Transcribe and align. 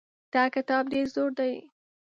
دا 0.33 0.43
کتاب 0.55 0.83
ډېر 0.93 1.07
زوړ 1.13 1.29
دی. 1.39 1.53